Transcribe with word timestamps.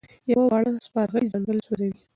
یوه 0.31 0.45
وړه 0.51 0.71
سپرغۍ 0.85 1.25
ځنګل 1.33 1.57
سوځوي. 1.65 1.99